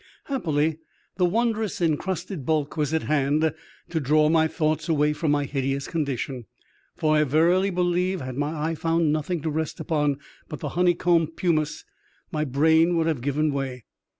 Happily, 0.23 0.79
the 1.17 1.25
wondrous 1.27 1.79
encrusted 1.79 2.43
bulk 2.43 2.75
was 2.75 2.91
at 2.91 3.03
hand 3.03 3.53
to 3.89 3.99
draw 3.99 4.29
my 4.29 4.47
thoughts 4.47 4.89
away 4.89 5.13
from 5.13 5.29
my 5.29 5.45
hideous 5.45 5.87
condition, 5.87 6.45
for 6.97 7.17
I 7.17 7.23
verily 7.23 7.69
believe, 7.69 8.19
had 8.19 8.35
my 8.35 8.71
eye 8.71 8.73
found 8.73 9.13
nothing 9.13 9.41
to 9.43 9.51
rest 9.51 9.79
upon 9.79 10.17
but 10.49 10.59
the 10.59 10.69
honeycombed 10.69 11.37
pumice, 11.37 11.85
my 12.31 12.43
brain 12.45 12.97
would 12.97 13.05
have 13.05 13.21
given 13.21 13.53
way. 13.53 13.83